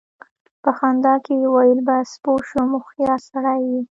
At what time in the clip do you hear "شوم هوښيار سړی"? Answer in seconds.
2.49-3.59